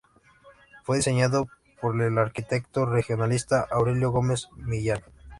Fue 0.81 0.97
diseñado 0.97 1.47
por 1.79 2.01
el 2.01 2.17
arquitecto 2.17 2.87
regionalista 2.87 3.67
Aurelio 3.69 4.09
Gómez 4.11 4.49
Millán. 4.57 5.03